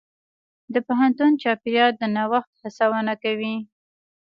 [0.73, 3.55] د پوهنتون چاپېریال د نوښت هڅونه کوي.